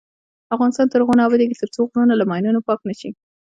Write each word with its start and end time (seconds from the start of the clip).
افغانستان 0.55 0.87
تر 0.89 0.99
هغو 1.01 1.17
نه 1.19 1.23
ابادیږي، 1.27 1.55
ترڅو 1.61 1.79
غرونه 1.89 2.13
له 2.17 2.25
ماینونو 2.31 2.65
پاک 2.67 2.79
نشي. 2.89 3.09